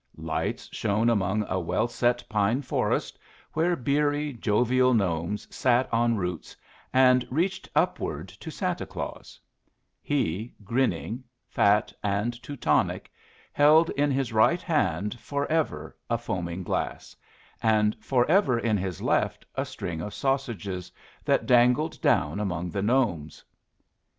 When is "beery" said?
3.75-4.33